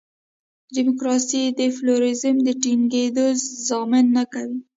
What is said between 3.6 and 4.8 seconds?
ضامن نه کوي.